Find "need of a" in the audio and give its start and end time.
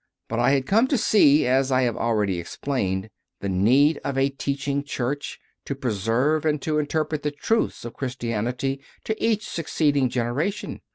3.49-4.29